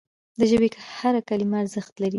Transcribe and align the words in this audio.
د 0.39 0.41
ژبي 0.49 0.69
هره 0.97 1.21
کلمه 1.29 1.57
ارزښت 1.63 1.93
لري. 2.01 2.09